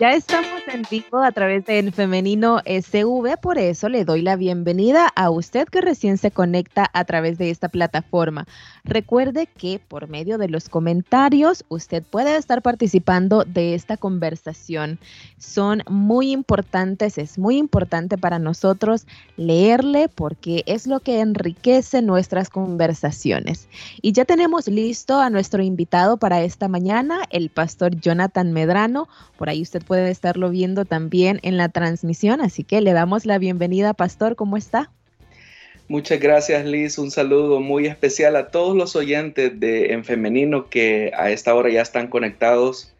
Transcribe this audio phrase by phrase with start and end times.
[0.00, 5.08] Ya estamos en vivo a través del femenino SV, por eso le doy la bienvenida
[5.16, 8.46] a usted que recién se conecta a través de esta plataforma.
[8.84, 15.00] Recuerde que por medio de los comentarios usted puede estar participando de esta conversación.
[15.36, 19.04] Son muy importantes, es muy importante para nosotros
[19.36, 23.68] leerle porque es lo que enriquece nuestras conversaciones.
[24.00, 29.08] Y ya tenemos listo a nuestro invitado para esta mañana, el pastor Jonathan Medrano.
[29.36, 33.38] Por ahí usted puede estarlo viendo también en la transmisión, así que le damos la
[33.38, 34.90] bienvenida, Pastor, ¿cómo está?
[35.88, 36.98] Muchas gracias, Liz.
[36.98, 41.70] Un saludo muy especial a todos los oyentes de En Femenino que a esta hora
[41.70, 42.92] ya están conectados,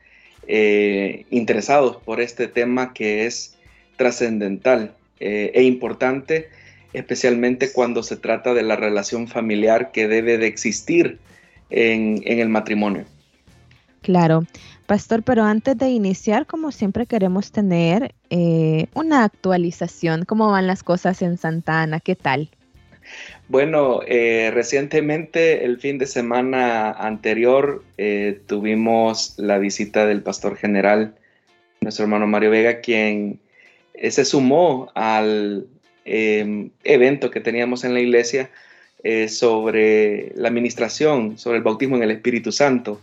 [0.47, 3.55] eh, interesados por este tema que es
[3.97, 6.49] trascendental eh, e importante,
[6.95, 11.19] especialmente cuando se trata de la relación familiar que debe de existir
[11.69, 13.05] en, en el matrimonio.
[14.01, 14.47] Claro.
[14.89, 20.25] Pastor, pero antes de iniciar, como siempre queremos tener eh, una actualización.
[20.25, 22.01] ¿Cómo van las cosas en Santana?
[22.01, 22.49] ¿Qué tal?
[23.49, 31.15] Bueno, eh, recientemente, el fin de semana anterior, eh, tuvimos la visita del pastor general,
[31.83, 33.41] nuestro hermano Mario Vega, quien
[33.95, 35.67] se sumó al
[36.07, 38.49] em, evento que teníamos en la iglesia
[39.29, 43.03] sobre la administración, sobre el bautismo en el Espíritu Santo.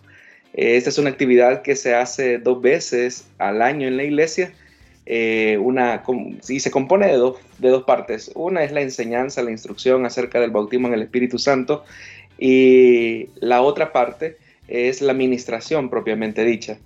[0.55, 4.53] Esta es una actividad que se hace dos veces al año en la iglesia.
[5.05, 6.01] Eh, una,
[6.47, 8.31] y se compone de dos, de dos partes.
[8.35, 11.83] Una es la enseñanza, la instrucción acerca del bautismo en el Espíritu Santo
[12.39, 14.37] y la otra parte
[14.69, 16.77] es la administración propiamente dicha.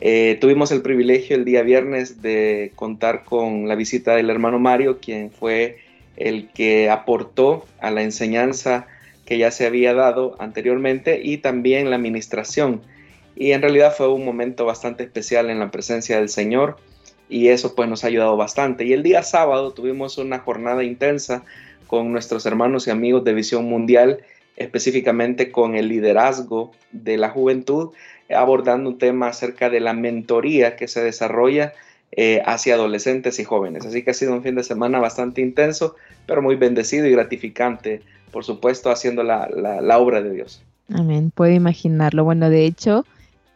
[0.00, 4.98] Eh, tuvimos el privilegio el día viernes de contar con la visita del hermano Mario,
[4.98, 5.78] quien fue
[6.16, 8.86] el que aportó a la enseñanza
[9.26, 12.80] que ya se había dado anteriormente y también la administración
[13.40, 16.76] y en realidad fue un momento bastante especial en la presencia del Señor
[17.26, 18.84] y eso pues nos ha ayudado bastante.
[18.84, 21.42] Y el día sábado tuvimos una jornada intensa
[21.86, 24.18] con nuestros hermanos y amigos de Visión Mundial,
[24.58, 27.94] específicamente con el liderazgo de la juventud,
[28.28, 31.72] abordando un tema acerca de la mentoría que se desarrolla
[32.12, 33.86] eh, hacia adolescentes y jóvenes.
[33.86, 35.96] Así que ha sido un fin de semana bastante intenso,
[36.26, 38.02] pero muy bendecido y gratificante,
[38.32, 40.62] por supuesto, haciendo la, la obra de Dios.
[40.92, 42.24] Amén, puedo imaginarlo.
[42.24, 43.06] Bueno, de hecho,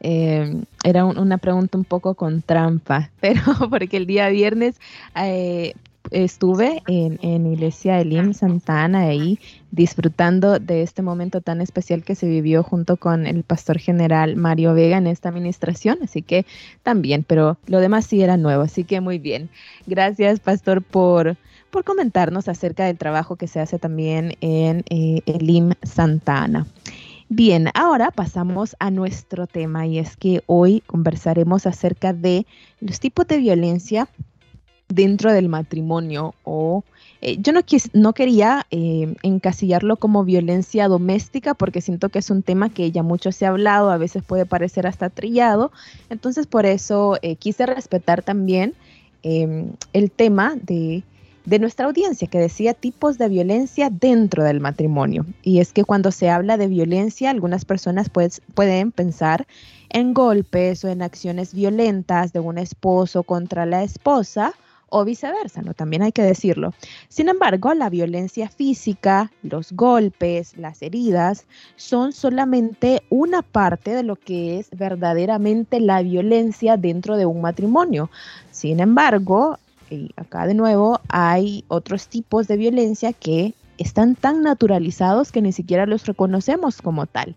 [0.07, 4.77] eh, era una pregunta un poco con trampa, pero porque el día viernes
[5.17, 5.73] eh,
[6.11, 9.39] estuve en, en Iglesia Elim Santana ahí
[9.71, 14.75] disfrutando de este momento tan especial que se vivió junto con el pastor general Mario
[14.75, 16.45] Vega en esta administración, así que
[16.83, 19.49] también, pero lo demás sí era nuevo, así que muy bien.
[19.87, 21.39] Gracias, pastor, por,
[21.71, 26.67] por comentarnos acerca del trabajo que se hace también en eh, Elim Santana.
[27.31, 32.47] Bien, ahora pasamos a nuestro tema y es que hoy conversaremos acerca de
[32.81, 34.09] los tipos de violencia
[34.89, 36.85] dentro del matrimonio o
[37.23, 37.61] eh, yo no,
[37.95, 43.03] no quería eh, encasillarlo como violencia doméstica porque siento que es un tema que ya
[43.03, 45.73] mucho se ha hablado, a veces puede parecer hasta trillado,
[46.11, 48.75] entonces por eso eh, quise respetar también
[49.23, 51.03] em, el tema de
[51.45, 55.27] de nuestra audiencia que decía tipos de violencia dentro del matrimonio.
[55.43, 59.47] Y es que cuando se habla de violencia, algunas personas pues, pueden pensar
[59.91, 64.55] en golpes o en acciones violentas de un esposo contra la esposa
[64.89, 65.75] o viceversa, ¿no?
[65.75, 66.73] También hay que decirlo.
[67.09, 74.15] Sin embargo, la violencia física, los golpes, las heridas, son solamente una parte de lo
[74.15, 78.09] que es verdaderamente la violencia dentro de un matrimonio.
[78.53, 79.59] Sin embargo,
[79.95, 85.53] y acá de nuevo hay otros tipos de violencia que están tan naturalizados que ni
[85.53, 87.35] siquiera los reconocemos como tal.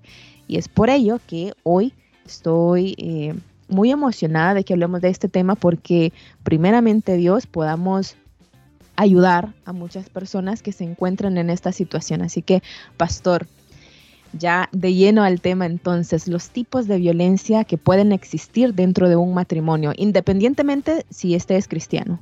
[0.47, 1.93] Y es por ello que hoy
[2.25, 3.33] estoy eh,
[3.67, 6.13] muy emocionada de que hablemos de este tema porque
[6.43, 8.15] primeramente Dios podamos
[8.95, 12.21] ayudar a muchas personas que se encuentran en esta situación.
[12.21, 12.63] Así que,
[12.97, 13.47] pastor,
[14.33, 19.15] ya de lleno al tema entonces, los tipos de violencia que pueden existir dentro de
[19.15, 22.19] un matrimonio, independientemente si este es cristiano.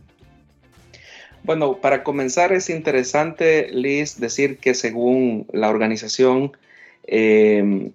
[1.46, 6.58] Bueno, para comenzar es interesante, Liz, decir que según la organización
[7.06, 7.92] em,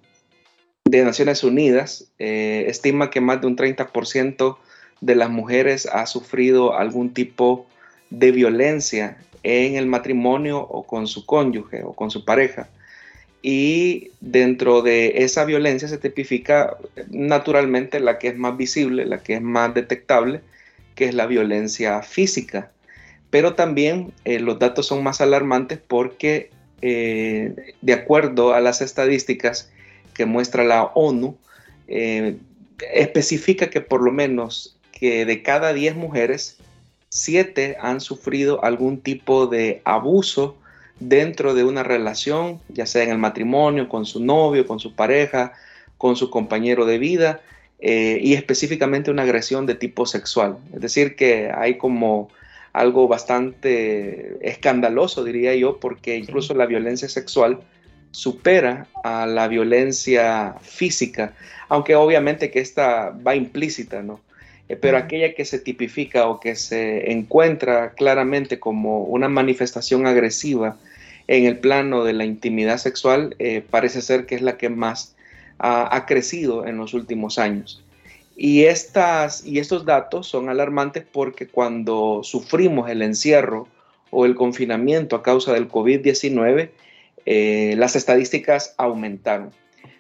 [0.85, 4.57] de Naciones Unidas, eh, estima que más de un 30%
[5.01, 7.67] de las mujeres ha sufrido algún tipo
[8.11, 12.69] de violencia en el matrimonio o con su cónyuge o con su pareja.
[13.43, 16.77] y dentro de esa violencia se tipifica
[17.09, 20.43] naturalmente la que es más visible, la que es más detectable,
[20.95, 22.71] que es la violencia física.
[23.31, 26.51] Pero también eh, los datos son más alarmantes porque
[26.83, 29.71] eh, de acuerdo a las estadísticas
[30.15, 31.37] que muestra la ONU,
[31.87, 32.37] eh,
[32.93, 36.59] especifica que por lo menos que de cada 10 mujeres,
[37.11, 40.57] 7 han sufrido algún tipo de abuso
[40.99, 45.53] dentro de una relación, ya sea en el matrimonio, con su novio, con su pareja,
[45.99, 47.41] con su compañero de vida,
[47.81, 50.59] y específicamente una agresión de tipo sexual.
[50.75, 52.29] Es decir, que hay como
[52.73, 57.61] algo bastante escandaloso, diría yo, porque incluso la violencia sexual
[58.13, 61.35] supera a la violencia física,
[61.69, 64.21] aunque obviamente que esta va implícita, ¿no?
[64.69, 70.77] Eh, pero aquella que se tipifica o que se encuentra claramente como una manifestación agresiva
[71.27, 75.17] en el plano de la intimidad sexual, eh, parece ser que es la que más
[75.59, 77.85] ha, crecido en los últimos años.
[78.37, 83.69] Y, estas, y estos datos son alarmantes porque cuando sufrimos el encierro
[84.11, 86.71] o el confinamiento a causa del COVID-19,
[87.27, 89.51] eh, las estadísticas aumentaron.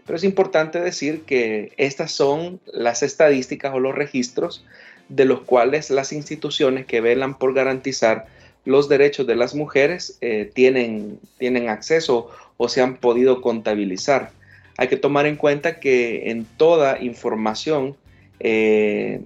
[0.07, 4.65] Pero es importante decir que estas son las estadísticas o los registros
[5.09, 8.27] de los cuales las instituciones que velan por garantizar
[8.65, 14.33] los derechos de las mujeres eh, tienen, tienen acceso o se han podido contabilizar.
[14.77, 17.97] Hay que tomar en cuenta que en toda información
[18.41, 19.21] eh,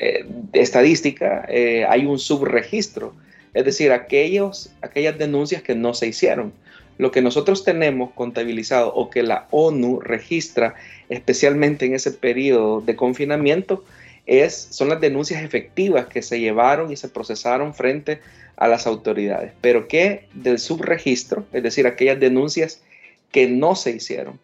[0.00, 1.46] eh, estadística
[1.88, 3.14] hay un subregistro,
[3.54, 6.52] es decir, aquellos, aquellas denuncias que no se hicieron.
[6.98, 10.74] Lo que nosotros tenemos contabilizado o que la ONU registra,
[11.08, 13.84] especialmente en ese periodo de confinamiento,
[14.26, 18.20] es, son las denuncias efectivas que se llevaron y se procesaron frente
[18.56, 22.82] a las autoridades, pero que del subregistro, es decir, aquellas denuncias
[23.30, 24.38] que no se hicieron.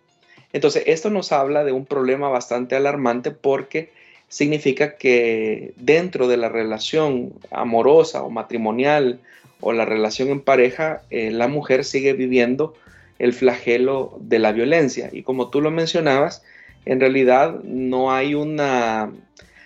[0.52, 3.90] Entonces, esto nos habla de un problema bastante alarmante porque
[4.28, 9.20] significa que dentro de la relación amorosa o matrimonial
[9.60, 12.74] o la relación en pareja, eh, la mujer sigue viviendo
[13.18, 15.10] el flagelo de la violencia.
[15.12, 16.42] Y como tú lo mencionabas,
[16.84, 19.10] en realidad no hay una,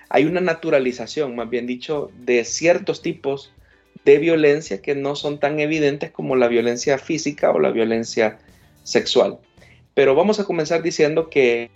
[0.08, 3.52] hay una naturalización, más bien dicho, de ciertos tipos
[4.05, 8.38] de violencia que no son tan evidentes como la violencia física o la violencia
[8.82, 9.38] sexual.
[9.94, 11.71] Pero vamos a comenzar diciendo que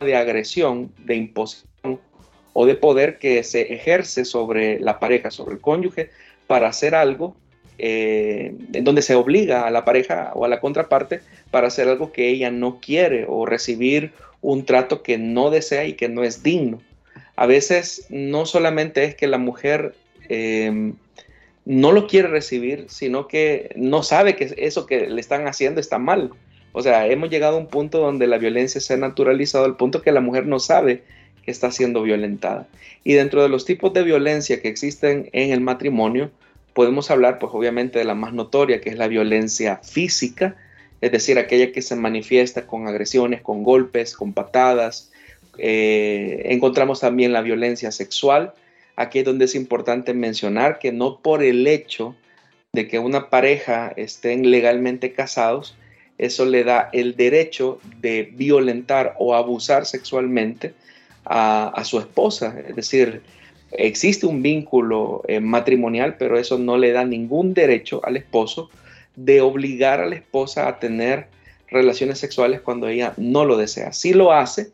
[0.00, 2.00] de agresión, de imposición
[2.52, 6.10] o de poder que se ejerce sobre la pareja, sobre el cónyuge,
[6.46, 7.36] para hacer algo
[7.78, 11.20] eh, en donde se obliga a la pareja o a la contraparte
[11.50, 14.12] para hacer algo que ella no quiere o recibir
[14.42, 16.80] un trato que no desea y que no es digno.
[17.36, 19.94] A veces no solamente es que la mujer
[20.28, 20.94] em,
[21.64, 25.98] no lo quiere recibir, sino que no sabe que eso que le están haciendo está
[25.98, 26.30] mal.
[26.72, 30.02] O sea, hemos llegado a un punto donde la violencia se ha naturalizado al punto
[30.02, 31.02] que la mujer no sabe
[31.44, 32.68] que está siendo violentada.
[33.04, 36.30] Y dentro de los tipos de violencia que existen en el matrimonio,
[36.74, 40.56] podemos hablar pues obviamente de la más notoria, que es la violencia física,
[41.00, 45.10] es decir, aquella que se manifiesta con agresiones, con golpes, con patadas.
[45.56, 48.52] Eh, encontramos también la violencia sexual.
[49.00, 52.14] Aquí es donde es importante mencionar que no por el hecho
[52.74, 55.74] de que una pareja estén legalmente casados,
[56.18, 60.74] eso le da el derecho de violentar o abusar sexualmente
[61.24, 62.54] a, su esposa.
[62.68, 63.22] Es decir,
[63.72, 68.68] existe un vínculo eh, matrimonial, pero eso no le da ningún derecho al esposo
[69.16, 71.28] de obligar a la esposa a tener
[71.68, 73.94] relaciones sexuales cuando ella no lo desea.
[73.94, 74.70] Si lo hace,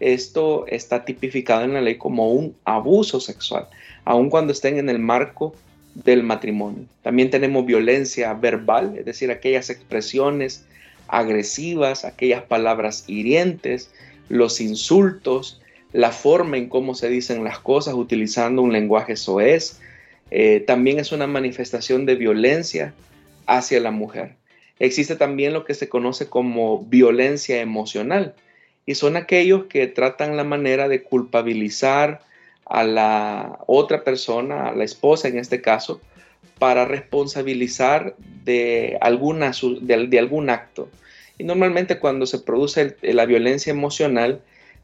[0.00, 3.66] esto está tipificado en la ley como un abuso sexual,
[4.04, 5.54] aun cuando estén en el marco
[5.94, 6.84] del matrimonio.
[7.02, 10.64] También tenemos violencia verbal, es decir, aquellas expresiones
[11.08, 13.90] agresivas, aquellas palabras hirientes,
[14.28, 15.60] los insultos,
[15.92, 19.80] la forma en cómo se dicen las cosas utilizando un lenguaje soez.
[20.30, 22.94] Eh, también es una manifestación de violencia
[23.46, 24.36] hacia la mujer.
[24.78, 28.34] Existe también lo que se conoce como violencia emocional
[28.90, 32.22] y son aquellos que tratan la manera de culpabilizar
[32.64, 36.00] a la otra persona, a la esposa en este caso,
[36.58, 40.88] para responsabilizar de, alguna, de, algún acto.
[41.38, 44.40] Y normalmente cuando se produce la violencia emocional,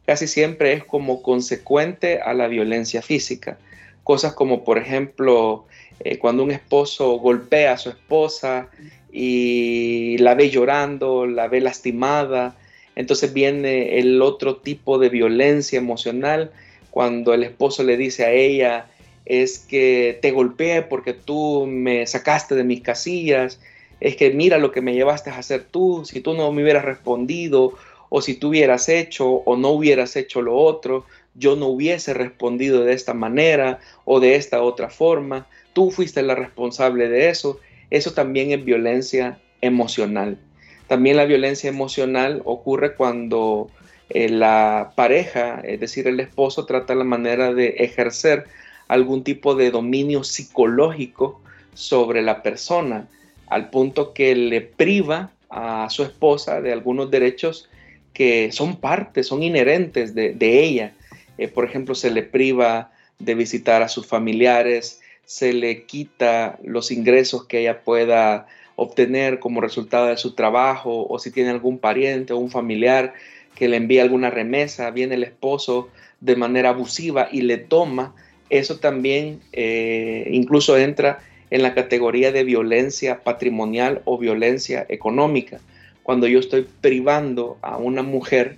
[0.06, 3.58] casi siempre es como consecuente a la violencia física.
[4.04, 5.66] Cosas como, por ejemplo,
[5.98, 8.68] eh, cuando un esposo golpea a su esposa
[9.10, 12.54] y la ve llorando, la ve lastimada,
[12.96, 16.50] entonces viene el otro tipo de violencia emocional
[16.90, 18.88] cuando el esposo le dice a ella,
[19.24, 23.60] es que te golpeé porque tú me sacaste de mis casillas
[24.00, 26.84] es que mira lo que me llevaste a hacer tú, si tú no me hubieras
[26.84, 27.74] respondido,
[28.08, 32.84] o si tú hubieras hecho o no hubieras hecho lo otro, yo no hubiese respondido
[32.84, 37.58] de esta manera o de esta otra forma, tú fuiste la responsable de eso,
[37.90, 40.38] eso también es violencia emocional.
[40.86, 43.70] También la violencia emocional ocurre cuando
[44.08, 48.44] eh, la pareja, es decir, el esposo, trata la manera de ejercer
[48.88, 51.40] algún tipo de dominio psicológico
[51.74, 53.08] sobre la persona,
[53.48, 57.68] al punto que le priva a su esposa de algunos derechos
[58.12, 60.94] que son parte, son inherentes de, ella.
[61.36, 66.90] Eh, por ejemplo, se le priva de visitar a sus familiares, se le quita los
[66.90, 68.46] ingresos que ella pueda
[68.76, 73.14] obtener como resultado de su trabajo o si tiene algún pariente o un familiar
[73.54, 75.88] que le envía alguna remesa, viene el esposo
[76.20, 78.14] de manera abusiva y le toma,
[78.50, 85.60] eso también eh, incluso entra en la categoría de violencia patrimonial o violencia económica.
[86.02, 88.56] Cuando yo estoy privando a una mujer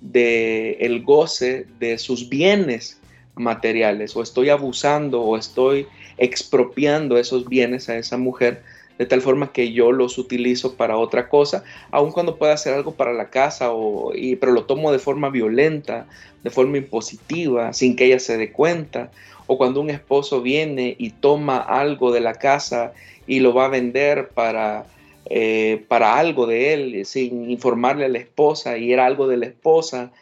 [0.00, 3.00] de el goce de sus bienes
[3.34, 5.86] materiales o estoy abusando o estoy
[6.18, 8.62] expropiando esos bienes a esa mujer
[9.00, 12.92] de tal forma que yo los utilizo para otra cosa, aun cuando pueda hacer algo
[12.96, 16.06] para la casa, o, y, pero lo tomo de forma violenta,
[16.44, 19.10] de forma impositiva, sin que ella se dé cuenta,
[19.46, 22.92] o cuando un esposo viene y toma algo de la casa
[23.26, 24.84] y lo va a vender para,
[25.30, 29.46] eh, para algo de él, sin informarle a la esposa, y era algo de la
[29.46, 30.12] esposa,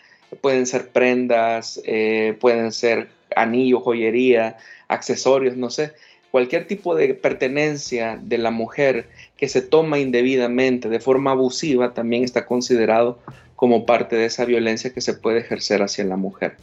[0.41, 4.57] pueden ser prendas, eh, pueden ser anillos, joyería,
[4.87, 5.95] accesorios, no sé,
[6.31, 12.25] cualquier tipo de pertenencia de la mujer que se toma indebidamente, de forma abusiva, también
[12.25, 13.19] está considerado
[13.57, 16.57] como parte de esa violencia que se puede ejercer hacia la mujer.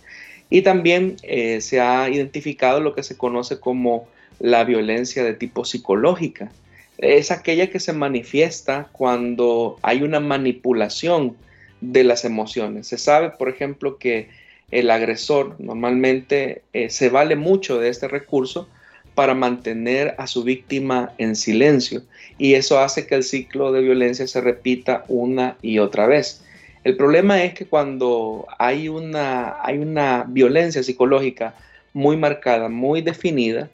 [0.50, 4.08] Y también eh, se ha identificado lo que se conoce como
[4.40, 6.52] la violencia de tipo psicológica.
[6.98, 11.36] Es aquella que se manifiesta cuando hay una manipulación
[11.82, 12.88] de las emociones.
[12.88, 14.30] Se sabe, por ejemplo, que
[14.72, 18.70] el agresor normalmente eh, se vale mucho de este recurso
[19.16, 22.04] para mantener a su víctima en silencio
[22.38, 26.44] y eso hace que el ciclo de violencia se repita una y otra vez.
[26.84, 31.56] El problema es que cuando hay una, hay una violencia psicológica
[31.94, 33.70] muy marcada, muy definida,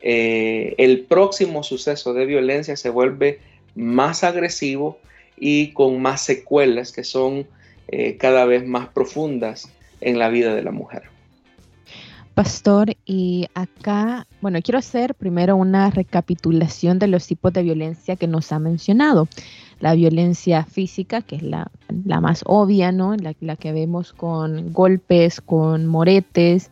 [0.00, 3.38] eh, el próximo suceso de violencia se vuelve
[3.74, 4.98] más agresivo
[5.38, 7.46] y con más secuelas que son
[7.88, 11.15] eh, cada vez más profundas en la vida de la mujer.
[12.36, 18.26] Pastor, y acá, bueno, quiero hacer primero una recapitulación de los tipos de violencia que
[18.26, 19.26] nos ha mencionado.
[19.80, 21.70] La violencia física, que es la,
[22.20, 23.16] más obvia, ¿no?
[23.16, 26.70] La, la, que vemos con golpes, con moretes,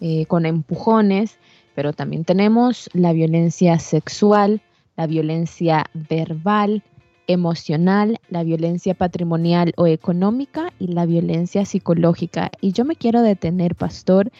[0.00, 1.38] eh, con empujones,
[1.76, 4.62] pero también tenemos la violencia sexual,
[4.96, 6.82] la violencia verbal,
[7.28, 12.50] emocional, la violencia patrimonial o económica y la violencia psicológica.
[12.60, 14.32] Y yo me quiero detener, pastor,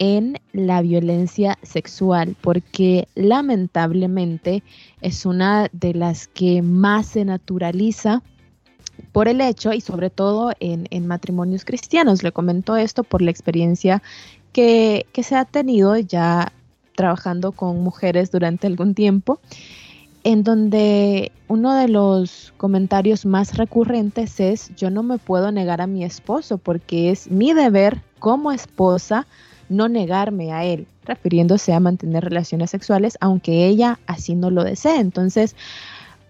[0.00, 4.64] en la violencia sexual, porque lamentablemente
[5.02, 8.22] es una de las que más se naturaliza
[9.12, 12.22] por el hecho y sobre todo en, matrimonios cristianos.
[12.22, 14.02] Le comento esto por la experiencia
[14.52, 16.52] que, que se ha tenido ya
[16.96, 19.38] trabajando con mujeres durante algún tiempo,
[20.24, 25.86] en donde uno de los comentarios más recurrentes es yo no me puedo negar a
[25.86, 29.26] mi esposo porque es mi deber como esposa
[29.70, 34.96] no negarme a él, refiriéndose a mantener relaciones sexuales, aunque ella así no lo desee.
[34.96, 35.56] Entonces,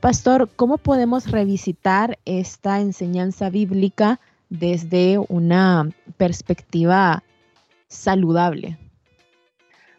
[0.00, 4.20] pastor, ¿cómo podemos revisitar esta enseñanza bíblica
[4.50, 7.24] desde una perspectiva
[7.88, 8.78] saludable?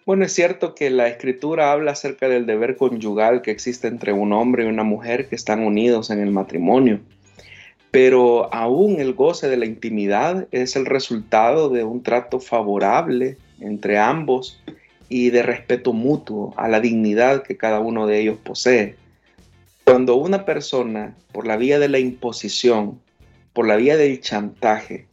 [0.05, 4.33] Bueno, es cierto que la escritura habla acerca del deber conyugal que existe entre un
[4.33, 7.01] hombre y una mujer que están unidos en el matrimonio
[7.91, 14.00] pero aún el goce de la intimidad es el resultado de un trato favorable entre
[14.00, 14.62] ambos
[15.10, 18.95] y de respeto mutuo a la dignidad que cada uno de ellos posee.
[19.83, 23.00] Cuando una persona, por la vía de la imposición,
[23.51, 25.05] por la vía del chantaje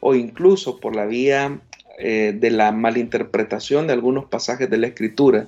[0.00, 1.60] o incluso por la vía
[1.98, 5.46] eh, de la malinterpretación de algunos pasajes de la escritura,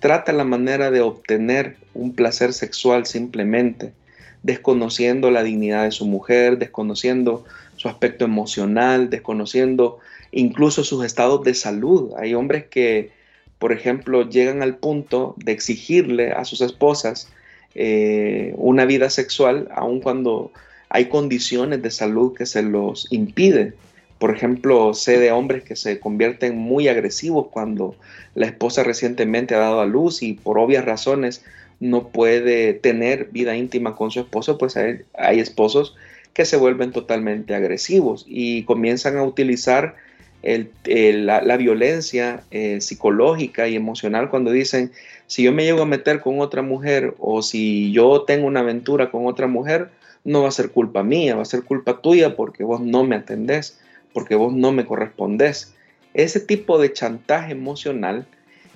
[0.00, 3.94] trata la manera de obtener un placer sexual simplemente,
[4.46, 9.98] desconociendo la dignidad de su mujer, desconociendo su aspecto emocional, desconociendo
[10.30, 12.12] incluso sus estados de salud.
[12.16, 13.10] Hay hombres que,
[13.58, 17.28] por ejemplo, llegan al punto de exigirle a sus esposas
[17.74, 20.52] eh, una vida sexual, aun cuando
[20.90, 23.74] hay condiciones de salud que se los impide.
[24.20, 27.96] Por ejemplo, sé de hombres que se convierten muy agresivos cuando
[28.36, 31.44] la esposa recientemente ha dado a luz y por obvias razones
[31.80, 35.96] no puede tener vida íntima con su esposo, pues hay, esposos
[36.32, 39.96] que se vuelven totalmente agresivos y comienzan a utilizar
[40.42, 44.92] la, violencia eh, psicológica y emocional cuando dicen,
[45.26, 49.10] si yo me llego a meter con otra mujer o si yo tengo una aventura
[49.10, 49.90] con otra mujer,
[50.24, 53.16] no va a ser culpa mía, va a ser culpa tuya porque vos no me
[53.16, 53.78] atendés,
[54.12, 55.74] porque vos no me correspondés.
[56.14, 58.26] Ese tipo de chantaje emocional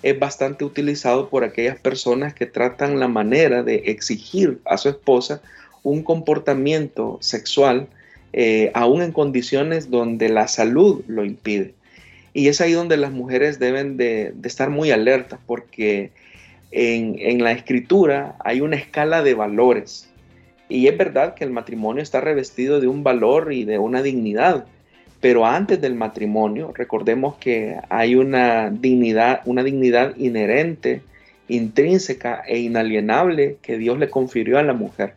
[0.02, 5.42] es bastante utilizado por aquellas personas que tratan la manera de exigir a su esposa
[5.83, 7.88] un comportamiento sexual,
[8.33, 11.75] eh, aún en condiciones donde la salud lo impide.
[12.33, 16.11] Y es ahí donde las mujeres deben de, estar muy alertas, porque
[16.71, 20.09] en, en, la escritura hay una escala de valores.
[20.69, 24.66] Y es verdad que el matrimonio está revestido de un valor y de una dignidad,
[25.20, 31.02] pero antes del matrimonio, recordemos que hay una dignidad, una dignidad inherente,
[31.48, 35.14] intrínseca e inalienable que Dios le confirió a la mujer.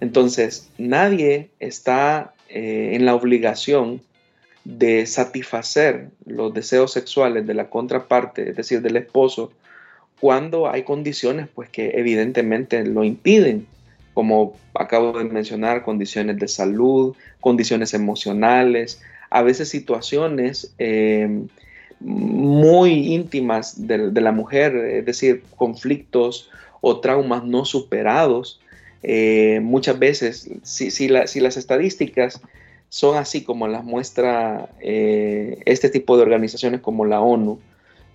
[0.00, 4.00] Entonces, nadie está eh, en la obligación
[4.64, 9.52] de satisfacer los deseos sexuales de la contraparte, es decir, del esposo,
[10.20, 13.66] cuando hay condiciones pues que evidentemente lo impiden,
[14.14, 19.00] como acabo de mencionar, condiciones de salud, condiciones emocionales,
[19.32, 21.46] a veces situaciones eh,
[22.00, 26.50] muy íntimas de, la mujer, es decir, conflictos
[26.82, 28.60] o traumas no superados.
[29.02, 32.42] Eh, muchas veces, si, las estadísticas
[32.90, 37.58] son así como las muestra eh, este tipo de organizaciones como la ONU,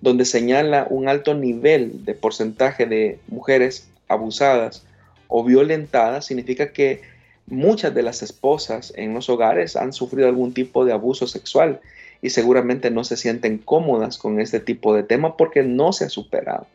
[0.01, 4.85] donde señala un alto nivel de porcentaje de mujeres abusadas
[5.27, 7.01] o violentadas, significa que
[7.47, 11.79] muchas de las esposas en los hogares han sufrido algún tipo de abuso sexual
[12.21, 16.09] y seguramente no se sienten cómodas con este tipo de tema porque no se ha
[16.09, 16.67] superado.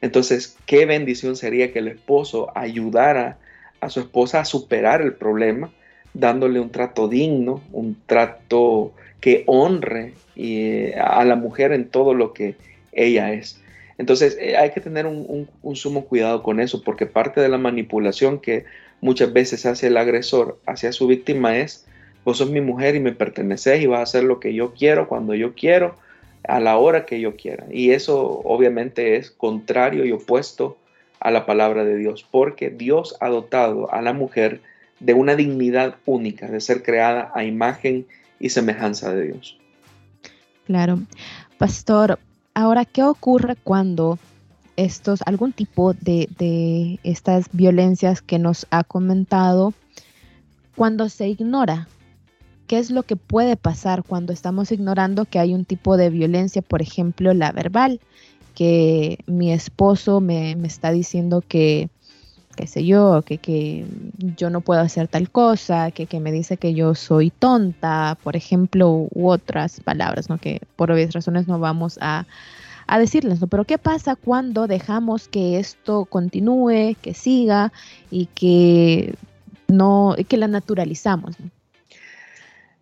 [0.00, 3.38] Entonces, qué bendición sería que el esposo ayudara
[3.80, 5.72] a su esposa a superar el problema,
[6.14, 12.32] dándole un trato digno, un trato que honre eh, a la mujer en todo lo
[12.32, 12.56] que
[12.92, 13.60] ella es.
[13.98, 17.58] Entonces, eh, hay que tener un, un sumo cuidado con eso, porque parte de la
[17.58, 18.64] manipulación que
[19.02, 21.84] muchas veces hace el agresor hacia su víctima es,
[22.24, 25.08] vos sos mi mujer y me perteneces y vas a hacer lo que yo quiero,
[25.08, 25.96] cuando yo quiero,
[26.48, 27.66] a la hora que yo quiera.
[27.70, 30.78] Y eso obviamente es contrario y opuesto
[31.20, 34.60] a la palabra de Dios, porque Dios ha dotado a la mujer
[35.00, 38.06] de una dignidad única, de ser creada a imagen
[38.38, 39.58] y semejanza de Dios.
[40.66, 41.00] Claro.
[41.58, 42.18] Pastor,
[42.54, 44.18] ahora, ¿qué ocurre cuando
[44.76, 49.74] estos, algún tipo de, estas violencias que nos ha comentado
[50.76, 51.88] cuando se ignora.
[52.66, 56.62] ¿Qué es lo que puede pasar cuando estamos ignorando que hay un tipo de violencia,
[56.62, 58.00] por ejemplo, la verbal?
[58.54, 61.90] Que mi esposo me, está diciendo que,
[62.56, 63.84] qué sé yo, que, que,
[64.36, 68.36] yo no puedo hacer tal cosa, que, que, me dice que yo soy tonta, por
[68.36, 70.38] ejemplo, u otras palabras, ¿no?
[70.38, 72.26] que por obvias razones no vamos a,
[72.92, 77.72] a decirles, pero ¿qué pasa cuando dejamos que esto continúe, que siga
[78.10, 79.14] y que
[79.66, 81.34] no, que la naturalizamos?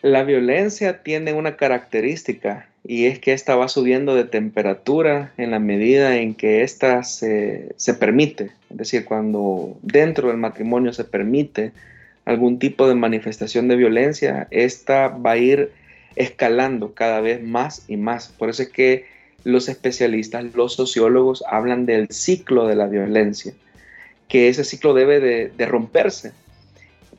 [0.03, 5.61] La violencia tiene una característica y es que esta va subiendo de temperatura en la
[5.61, 8.51] medida en que ésta se, se permite.
[8.69, 11.71] Es decir, cuando dentro del matrimonio se permite
[12.25, 15.71] algún tipo de manifestación de violencia, esta va a ir
[16.17, 18.27] escalando cada vez más y más.
[18.27, 19.10] Por eso es que
[19.45, 23.55] los especialistas, los sociólogos hablan del ciclo de la violencia,
[24.29, 26.33] que ese ciclo debe de, romperse.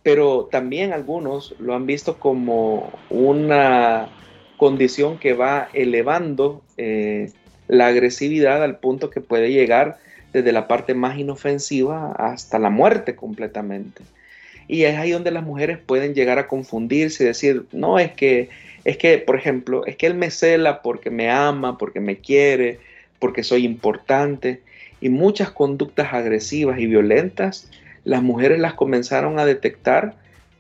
[0.04, 4.10] Pero también algunos lo han visto como una
[4.58, 7.32] condición que va elevando eh,
[7.68, 10.00] la agresividad al punto que puede llegar
[10.34, 14.04] desde la parte más inofensiva hasta la muerte completamente.
[14.68, 18.50] Y es ahí donde las mujeres pueden llegar a confundirse y decir, no, es que
[18.84, 22.80] es que, por ejemplo, es que él me cela porque me ama, porque me quiere,
[23.20, 24.62] porque soy importante.
[25.00, 27.70] Y muchas conductas agresivas y violentas,
[28.04, 30.16] las mujeres las comenzaron a detectar,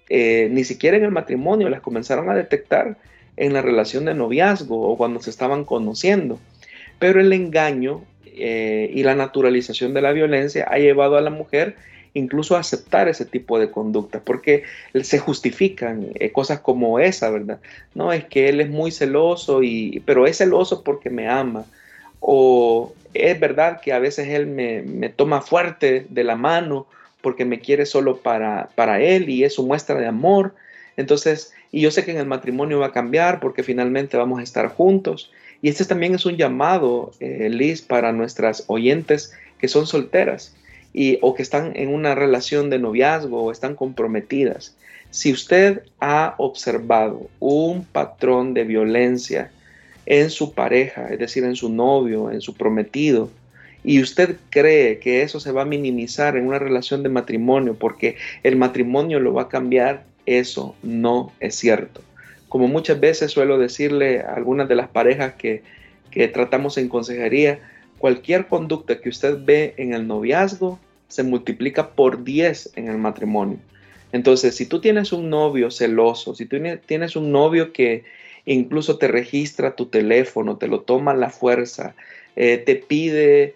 [0.09, 2.97] eh, ni siquiera en el matrimonio, las comenzaron a detectar
[3.37, 6.39] en la relación de noviazgo o cuando se estaban conociendo.
[6.99, 11.75] Pero el engaño eh, y la naturalización de la violencia ha llevado a la mujer
[12.13, 14.63] incluso aceptar ese tipo de conductas, porque
[15.01, 17.59] se justifican eh, cosas como esa, ¿verdad?
[17.95, 21.65] No, es que él es muy celoso, y, pero es celoso porque me ama.
[22.19, 26.87] O es verdad que a veces él me, toma fuerte de la mano
[27.21, 30.53] porque me quiere solo para, para él y es su muestra de amor.
[30.97, 34.43] Entonces, y yo sé que en el matrimonio va a cambiar porque finalmente vamos a
[34.43, 35.31] estar juntos.
[35.61, 40.55] Y este también es un llamado, eh, Liz, para nuestras oyentes que son solteras
[41.21, 44.75] o que están en una relación de noviazgo o están comprometidas.
[45.09, 49.51] Si usted ha observado un patrón de violencia
[50.05, 53.29] en su pareja, es decir, en su novio, en su prometido,
[53.83, 58.15] y usted cree que eso se va a minimizar en una relación de matrimonio porque
[58.43, 62.01] el matrimonio lo va a cambiar, eso no es cierto.
[62.47, 65.63] Como muchas veces suelo decirle a algunas de las parejas que,
[66.11, 67.59] que tratamos en consejería,
[68.01, 73.59] cualquier conducta que usted ve en el noviazgo se multiplica por 10 en el matrimonio.
[74.11, 78.03] Entonces, si tú tienes un novio celoso, si tú tienes un novio que
[78.45, 81.93] incluso te registra tu teléfono, te lo toma a la fuerza,
[82.35, 83.55] eh, te pide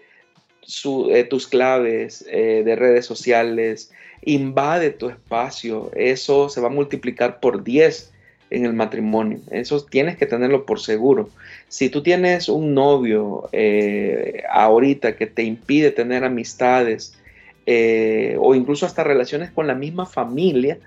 [1.10, 3.90] eh, tus claves eh, de redes sociales,
[4.24, 8.12] invade tu espacio, eso se va a multiplicar por 10
[8.50, 9.40] en el matrimonio.
[9.50, 11.30] Eso tienes que tenerlo por seguro.
[11.68, 17.16] Si tú tienes un novio eh, ahorita que te impide tener amistades
[17.66, 20.78] eh, o incluso hasta relaciones con la misma familia,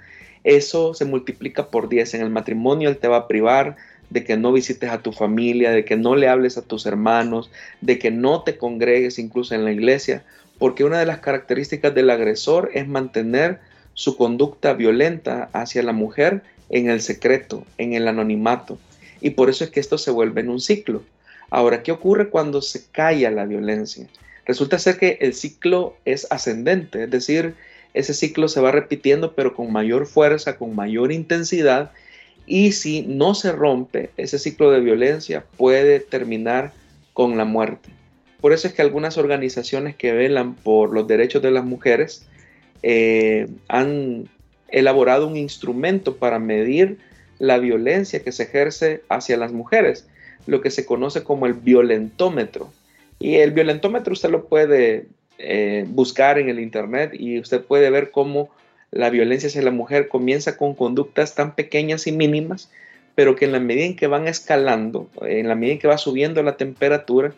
[0.43, 2.15] eso se multiplica por 10.
[2.15, 3.75] En el matrimonio él te va a privar
[4.09, 7.51] de que no visites a tu familia, de que no le hables a tus hermanos,
[7.81, 10.23] de que no te congregues incluso en la iglesia,
[10.57, 13.59] porque una de las características del agresor es mantener
[13.93, 18.77] su conducta violenta hacia la mujer en el secreto, en el anonimato.
[19.21, 21.03] Y por eso es que esto se vuelve en un ciclo.
[21.49, 24.07] Ahora, ¿qué ocurre cuando se calla la violencia?
[24.45, 27.55] Resulta ser que el ciclo es ascendente, es decir,
[27.93, 31.91] ese ciclo se va repitiendo pero con mayor fuerza, con mayor intensidad
[32.45, 36.73] y si no se rompe ese ciclo de violencia puede terminar
[37.13, 37.89] con la muerte.
[38.41, 42.25] Por eso es que algunas organizaciones que velan por los derechos de las mujeres
[42.81, 44.29] eh, han
[44.71, 46.97] elaborado un instrumento para medir
[47.39, 50.07] la violencia que se ejerce hacia las mujeres,
[50.45, 52.71] lo que se conoce como el violentómetro.
[53.19, 58.11] Y el violentómetro usted lo puede eh, buscar en el internet y usted puede ver
[58.11, 58.49] cómo
[58.91, 62.69] la violencia hacia la mujer comienza con conductas tan pequeñas y mínimas,
[63.15, 65.97] pero que en la medida en que van escalando, en la medida en que va
[65.97, 67.33] subiendo la temperatura,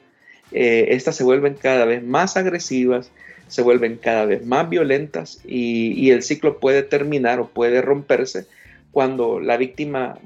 [0.52, 3.12] eh, estas se vuelven cada vez más agresivas,
[3.52, 8.46] se vuelven cada vez más violentas y, el ciclo puede terminar o puede romperse
[8.94, 10.18] cuando la víctima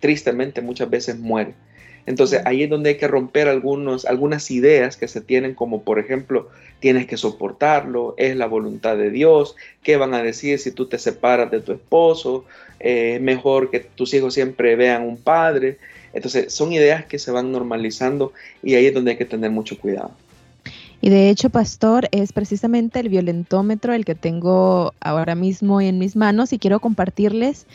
[0.00, 1.54] tristemente muchas veces muere.
[2.06, 6.00] Entonces ahí es donde hay que romper algunos, algunas ideas que se tienen como por
[6.00, 6.48] ejemplo
[6.80, 10.98] tienes que soportarlo, es la voluntad de Dios, qué van a decir si tú te
[10.98, 12.44] separas de tu esposo,
[12.80, 15.78] es mejor que tus hijos siempre vean un padre.
[16.12, 19.78] Entonces son ideas que se van normalizando y ahí es donde hay que tener mucho
[19.78, 20.10] cuidado.
[21.02, 26.14] Y de hecho, pastor, es precisamente el violentómetro el que tengo ahora mismo en mis
[26.14, 27.66] manos y quiero compartirles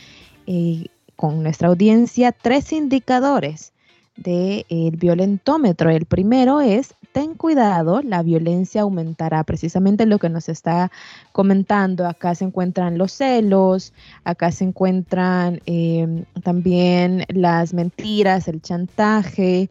[0.48, 0.86] eh,
[1.18, 3.74] con nuestra audiencia tres indicadores
[4.16, 5.90] del violentómetro.
[5.90, 9.44] El primero es, ten cuidado, la violencia aumentará.
[9.44, 10.90] Precisamente lo que nos está
[11.34, 12.08] comentando.
[12.08, 13.92] Acá se encuentran los celos,
[14.24, 19.70] acá se encuentran eh, también las mentiras, el chantaje.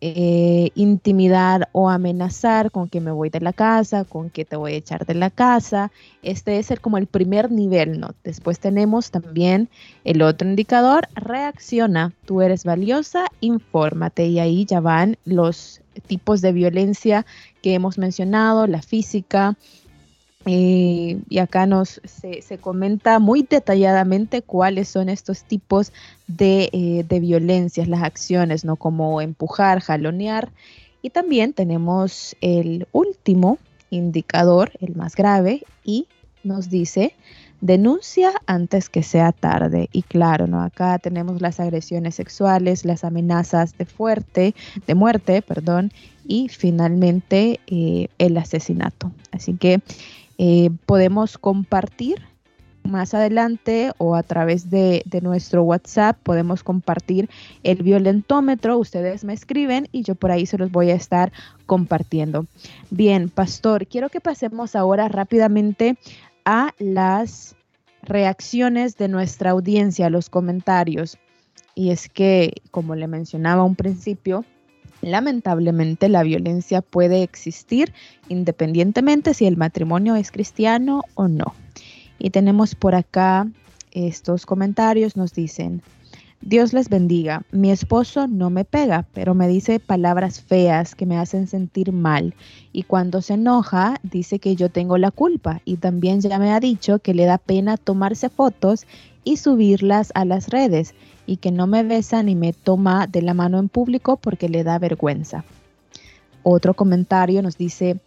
[0.00, 4.74] Eh, intimidar o amenazar con que me voy de la casa, con que te voy
[4.74, 5.90] a echar de la casa.
[6.22, 8.14] Este es el, como el primer nivel, ¿no?
[8.22, 9.68] Después tenemos también
[10.04, 16.52] el otro indicador, reacciona, tú eres valiosa, infórmate y ahí ya van los tipos de
[16.52, 17.26] violencia
[17.60, 19.56] que hemos mencionado, la física,
[20.50, 25.92] eh, y acá nos se, comenta muy detalladamente cuáles son estos tipos
[26.26, 28.76] de, eh, de, violencias, las acciones, ¿no?
[28.76, 30.50] Como empujar, jalonear.
[31.02, 33.58] Y también tenemos el último
[33.90, 36.06] indicador, el más grave, y
[36.44, 37.12] nos dice
[37.60, 39.90] denuncia antes que sea tarde.
[39.92, 40.62] Y claro, ¿no?
[40.62, 44.54] Acá tenemos las agresiones sexuales, las amenazas de fuerte,
[44.86, 45.92] de muerte, perdón,
[46.26, 49.12] y finalmente eh, el asesinato.
[49.32, 49.80] Así que
[50.38, 52.22] eh, podemos compartir
[52.88, 57.28] más adelante o a través de, nuestro WhatsApp podemos compartir
[57.62, 58.78] el violentómetro.
[58.78, 61.32] Ustedes me escriben y yo por ahí se los voy a estar
[61.66, 62.46] compartiendo.
[62.90, 65.98] Bien, pastor, quiero que pasemos ahora rápidamente
[66.44, 67.54] a las
[68.02, 71.18] reacciones de nuestra audiencia, los comentarios.
[71.74, 74.44] Y es que, como le mencionaba un principio,
[75.02, 77.92] Lamentablemente la violencia puede existir
[78.28, 81.54] independientemente si el matrimonio es cristiano o no.
[82.18, 83.46] Y tenemos por acá
[83.92, 85.82] estos comentarios, nos dicen,
[86.40, 91.18] Dios les bendiga, mi esposo no me pega, pero me dice palabras feas que me
[91.18, 92.34] hacen sentir mal
[92.72, 96.60] y cuando se enoja dice que yo tengo la culpa y también ya me ha
[96.60, 98.86] dicho que le da pena tomarse fotos
[99.24, 100.94] y subirlas a las redes
[101.28, 104.64] y que no me besa ni me toma de la mano en público porque le
[104.64, 105.44] da vergüenza.
[106.42, 108.00] Otro comentario nos dice,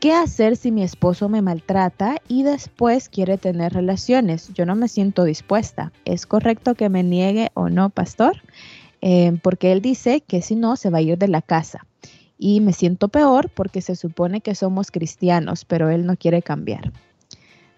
[0.00, 4.52] ¿Qué hacer si mi esposo me maltrata y después quiere tener relaciones?
[4.54, 5.92] Yo no me siento dispuesta.
[6.04, 8.40] ¿Es correcto que me niegue o no, pastor?
[9.00, 11.84] Eh, porque él dice que si no, se va a ir de la casa.
[12.38, 16.92] Y me siento peor porque se supone que somos cristianos, pero él no quiere cambiar.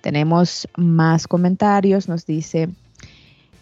[0.03, 2.07] Tenemos más comentarios.
[2.07, 2.69] Nos dice,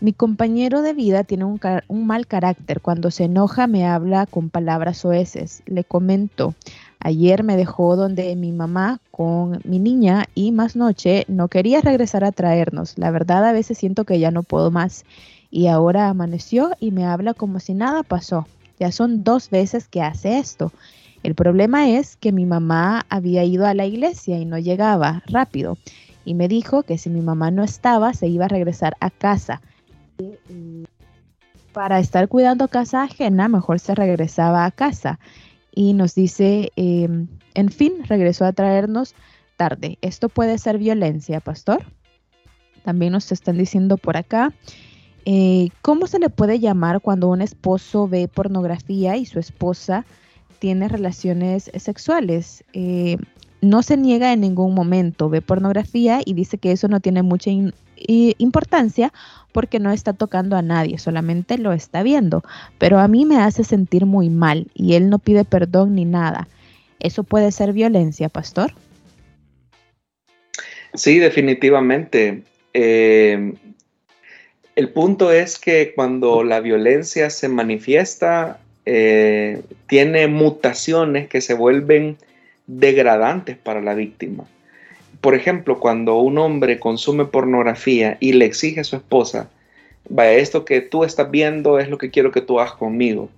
[0.00, 2.80] mi compañero de vida tiene un, un, mal carácter.
[2.80, 5.62] Cuando se enoja me habla con palabras oeces.
[5.66, 6.54] Le comento,
[7.00, 12.24] Ayer me dejó donde mi mamá con mi niña y más noche no quería regresar
[12.24, 12.98] a traernos.
[12.98, 15.04] La verdad a veces siento que ya no puedo más.
[15.50, 18.46] Y ahora amaneció y me habla como si nada pasó.
[18.80, 20.72] Ya son dos veces que hace esto.
[21.22, 25.78] El problema es que mi mamá había ido a la iglesia y no llegaba rápido.
[26.24, 29.62] Y me dijo que si mi mamá no estaba, se iba a regresar a casa.
[31.72, 35.18] Para estar cuidando casa ajena, mejor se regresaba a casa
[35.74, 39.14] y nos dice, em, en fin, regresó a traernos
[39.57, 39.98] tarde.
[40.00, 41.85] ¿Esto puede ser violencia, pastor?
[42.85, 44.52] También nos están diciendo por acá,
[45.24, 50.07] eh, ¿cómo se le puede llamar cuando un esposo ve pornografía y su esposa
[50.59, 52.64] tiene relaciones sexuales?
[52.72, 53.18] Eh,
[53.61, 57.51] no se niega en ningún momento, ve pornografía y dice que eso no tiene mucha
[57.97, 59.12] importancia
[59.53, 62.42] porque no está tocando a nadie, solamente lo está viendo.
[62.79, 66.49] Pero a mí me hace sentir muy mal y él no pide perdón ni nada.
[67.01, 68.73] ¿Eso puede ser violencia, pastor?
[70.94, 72.42] Sí, definitivamente.
[72.75, 73.55] Eh,
[74.77, 82.16] el punto es que cuando la violencia se manifiesta, eh, tiene mutaciones que se vuelven
[82.68, 84.44] degradantes para la víctima.
[85.20, 89.50] Por ejemplo, cuando un hombre consume pornografía y le exige a su esposa,
[90.09, 93.31] vaya, esto que tú estás viendo es lo que quiero que tú hagas conmigo.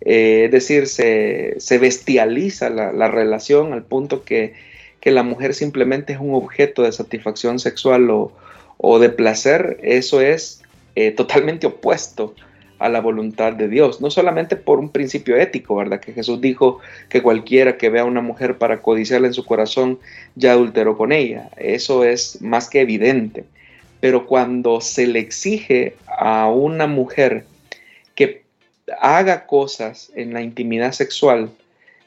[0.00, 4.54] Eh, es decir, se, bestializa la, relación al punto que,
[5.04, 9.78] la mujer simplemente es un objeto de satisfacción sexual o, de placer.
[9.82, 10.62] Eso es
[10.96, 12.34] eh, totalmente opuesto
[12.78, 16.00] a la voluntad de Dios, no solamente por un principio ético, ¿verdad?
[16.00, 19.98] Que Jesús dijo que cualquiera que vea a una mujer para codiciarla en su corazón
[20.36, 23.44] ya adulteró con ella, eso es más que evidente,
[24.00, 27.44] pero cuando se le exige a una mujer
[28.14, 28.42] que
[29.00, 31.50] haga cosas en la intimidad sexual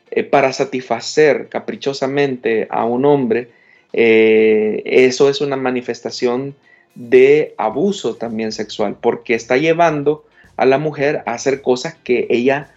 [0.09, 3.49] eh, para satisfacer caprichosamente a un hombre,
[3.93, 6.55] eh, eso es una manifestación
[6.95, 10.25] de abuso también sexual, porque está llevando
[10.61, 12.69] a la mujer a hacer cosas que ella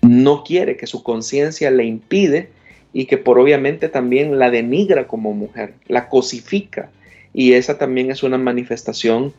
[0.00, 2.50] no quiere, que su conciencia le impide
[2.92, 6.90] y que por obviamente también la denigra como mujer, la cosifica.
[7.34, 9.32] Y esa también es una manifestación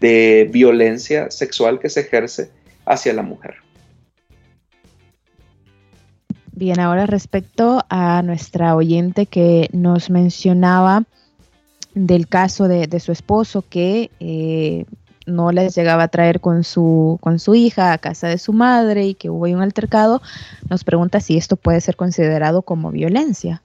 [0.00, 2.50] de violencia sexual que se ejerce
[2.84, 3.54] hacia la mujer.
[6.52, 11.04] Bien, ahora respecto a nuestra oyente que nos mencionaba
[11.94, 14.84] del caso de, su esposo que eh,
[15.26, 19.04] no les llegaba a traer con su, con su hija a casa de su madre
[19.04, 20.22] y que hubo un altercado,
[20.70, 23.62] nos pregunta si esto puede ser considerado como violencia.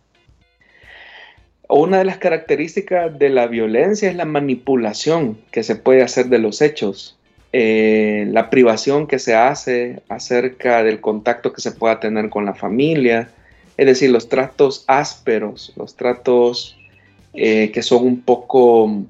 [1.70, 6.40] Una de las características de la violencia es la manipulación que se puede hacer de
[6.40, 7.18] los hechos,
[7.54, 12.56] eh, la privación que se hace acerca del contacto que se pueda tener con la
[12.56, 13.30] familia,
[13.78, 16.78] es decir, los tratos ásperos, los tratos
[17.34, 19.06] eh, que son un poco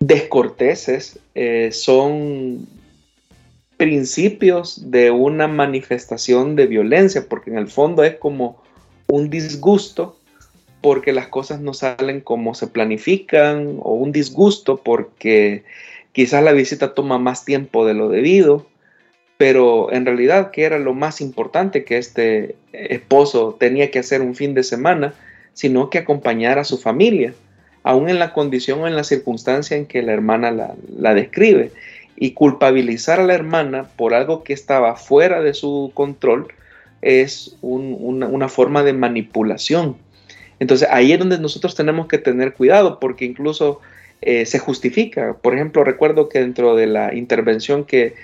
[0.00, 2.66] descorteses eh, son
[3.76, 8.62] principios de una manifestación de violencia, porque en el fondo es como
[9.06, 10.16] un disgusto
[10.80, 15.64] porque las cosas no salen como se planifican o un disgusto porque
[16.12, 18.66] quizás la visita toma más tiempo de lo debido,
[19.38, 24.34] pero en realidad que era lo más importante que este esposo tenía que hacer un
[24.34, 25.14] fin de semana,
[25.52, 27.34] sino que acompañar a su familia
[27.82, 31.72] aún en la condición o en la circunstancia en que la hermana la, describe.
[32.16, 36.48] Y culpabilizar a la hermana por algo que estaba fuera de su control
[37.00, 39.96] es una, forma de manipulación.
[40.58, 43.80] Entonces ahí es donde nosotros tenemos que tener cuidado porque incluso
[44.20, 45.34] eh, se justifica.
[45.34, 48.14] Por ejemplo, recuerdo que dentro de la intervención que,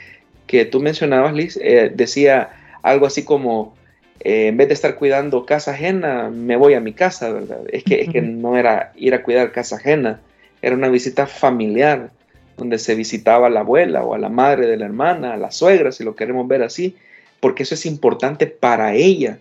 [0.73, 2.51] tú mencionabas, Liz, eh, decía
[2.83, 3.77] algo así como,
[4.25, 7.61] eh, en vez de estar cuidando casa ajena, me voy a mi casa, ¿verdad?
[7.71, 10.21] Es que, es que no era ir a cuidar casa ajena,
[10.63, 12.11] era una visita familiar,
[12.57, 15.51] donde se visitaba a la abuela o a la madre de la hermana, a la
[15.51, 16.97] suegra, si lo queremos ver así,
[17.41, 19.39] porque eso es importante para ella.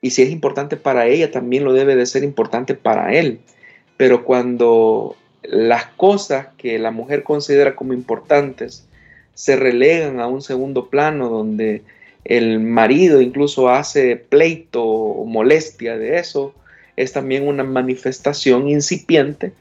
[0.00, 3.40] Y si es importante para ella, también lo debe de ser importante para él.
[3.96, 8.86] Pero cuando las cosas que la mujer considera como importantes
[9.34, 11.82] se relegan a un segundo plano donde
[12.24, 16.54] el marido incluso hace pleito o molestia de eso,
[16.96, 19.52] es también una manifestación incipiente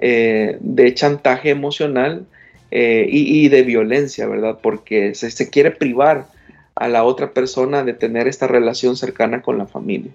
[0.00, 2.26] eh, de chantaje emocional
[2.70, 4.58] eh, y, de violencia, ¿verdad?
[4.62, 6.26] Porque se, se, quiere privar
[6.74, 10.12] a la otra persona de tener esta relación cercana con la familia.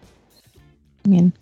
[1.03, 1.33] Bien.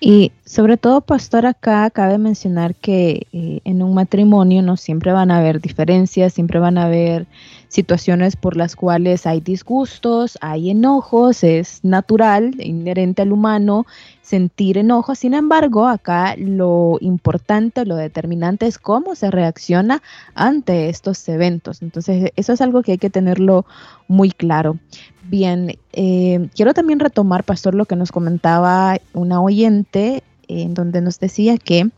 [0.00, 5.32] Y sobre todo, pastor, acá cabe mencionar que eh, en un matrimonio no siempre van
[5.32, 7.26] a haber diferencias, siempre van a haber
[7.66, 13.86] situaciones por las cuales hay disgustos, hay enojos, es natural, inherente al humano
[14.22, 15.16] sentir enojo.
[15.16, 20.00] Sin embargo, acá lo importante, lo determinante es cómo se reacciona
[20.34, 21.82] ante estos eventos.
[21.82, 23.66] Entonces, eso es algo que hay que tenerlo
[24.06, 24.78] muy claro.
[25.24, 31.18] Bien, eh, quiero también retomar, Pastor, lo que nos comentaba una oyente, en donde nos
[31.20, 31.88] decía que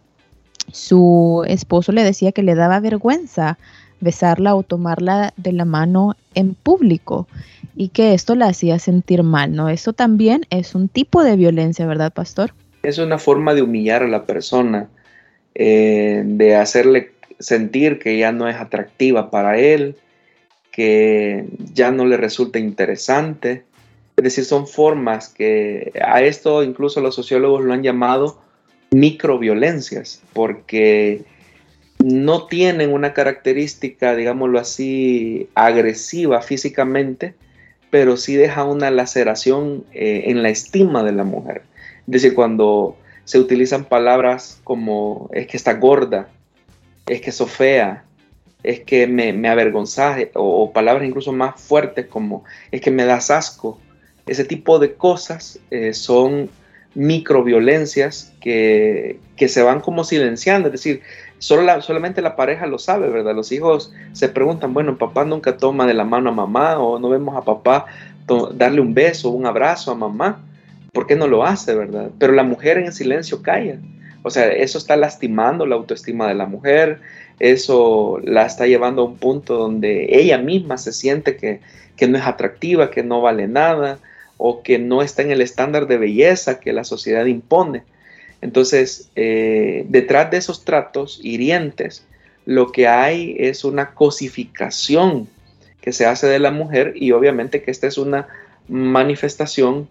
[0.72, 3.58] su esposo le decía que le daba vergüenza
[4.00, 7.26] besarla o tomarla de la mano en público
[7.74, 9.68] y que esto la hacía sentir mal, ¿no?
[9.68, 12.52] Eso también es un tipo de violencia, ¿verdad, pastor?
[12.82, 14.88] Es una forma de humillar a la persona,
[15.54, 19.96] eh, de hacerle sentir que ya no es atractiva para él,
[20.72, 23.64] que ya no le resulta interesante.
[24.18, 28.40] Es decir, son formas que a esto incluso los sociólogos lo han llamado
[28.90, 31.22] microviolencias, porque
[32.04, 37.35] no tienen una característica, digámoslo así, agresiva físicamente,
[37.90, 41.62] pero sí deja una laceración eh, en la estima de la mujer.
[42.09, 46.28] Es decir, cuando se utilizan palabras como es que está gorda,
[47.07, 48.02] es que sos fea,
[48.64, 53.31] es que me, me avergonzas, o, palabras incluso más fuertes como es que me das
[53.31, 53.78] asco.
[54.29, 56.51] Ese tipo de cosas eh, son
[56.95, 61.03] microviolencias que, que se van como silenciando, es decir,
[61.38, 63.35] Solo solamente la pareja lo sabe, ¿verdad?
[63.35, 67.09] Los hijos se preguntan, bueno, papá nunca toma de la mano a mamá o no
[67.09, 67.87] vemos a papá
[68.55, 70.45] darle un beso, un abrazo a mamá.
[70.93, 72.11] ¿Por qué no lo hace, verdad?
[72.19, 73.79] Pero la mujer en silencio calla.
[74.25, 77.01] O sea, eso está lastimando la autoestima de la mujer,
[77.38, 81.61] eso la está llevando a un punto donde ella misma se siente que,
[81.97, 84.01] que no es atractiva, que no vale nada
[84.38, 87.83] o que no está en el estándar de belleza que la sociedad impone.
[88.40, 92.05] Entonces, eh, detrás de esos tratos hirientes,
[92.46, 95.29] lo que hay es una cosificación
[95.83, 98.29] que se hace de la mujer y obviamente que esta es una
[98.68, 99.88] manifestación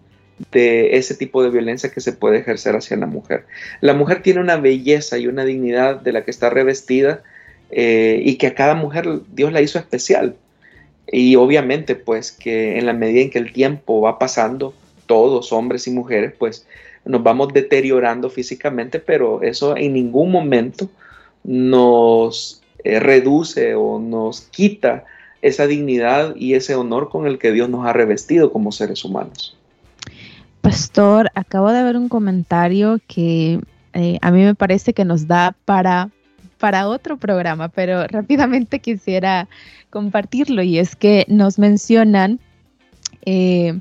[0.52, 3.44] de ese tipo de violencia que se puede ejercer hacia la mujer.
[3.80, 7.22] La mujer tiene una belleza y una dignidad de la que está revestida
[7.70, 10.36] eh, y que a cada mujer Dios la hizo especial.
[11.10, 14.74] Y obviamente pues que en la medida en que el tiempo va pasando,
[15.06, 16.66] todos, hombres y mujeres, pues
[17.04, 20.88] nos vamos deteriorando físicamente, pero eso en ningún momento
[21.44, 25.04] nos eh, reduce o nos quita
[25.40, 29.56] esa dignidad y ese honor con el que Dios nos ha revestido como seres humanos.
[30.60, 33.60] Pastor, acabo de ver un comentario que
[33.94, 36.10] eh, a mí me parece que nos da para,
[36.58, 39.48] para otro programa, pero rápidamente quisiera
[39.90, 42.40] compartirlo y es que nos mencionan
[43.24, 43.80] eh,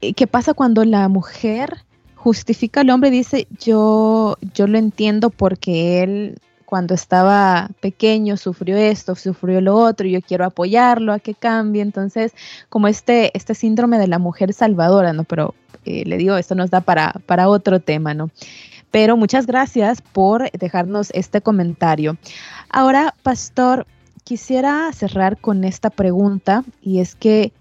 [0.00, 1.78] qué pasa cuando la mujer
[2.14, 9.14] justifica al hombre, dice, yo, yo lo entiendo porque él cuando estaba pequeño sufrió esto,
[9.14, 11.80] sufrió lo otro, y yo quiero apoyarlo a que cambie.
[11.80, 12.34] Entonces,
[12.68, 15.24] como este, este síndrome de la mujer salvadora, ¿no?
[15.24, 15.54] Pero
[15.86, 18.28] eh, le digo, esto nos da para, para otro tema, ¿no?
[18.90, 22.16] Pero muchas gracias por dejarnos este comentario.
[22.70, 23.86] Ahora, pastor,
[24.24, 27.52] quisiera cerrar con esta pregunta y es que,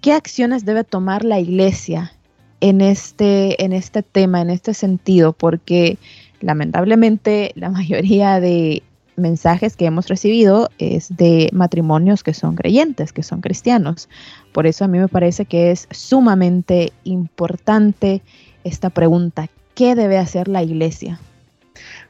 [0.00, 2.12] ¿qué acciones debe tomar la iglesia
[2.60, 5.98] en este, en este tema, en este sentido, porque
[6.40, 8.82] lamentablemente la mayoría de
[9.16, 14.08] mensajes que hemos recibido es de matrimonios que son creyentes, que son cristianos.
[14.52, 18.22] Por eso a mí me parece que es sumamente importante
[18.62, 21.20] esta pregunta, ¿qué debe hacer la iglesia?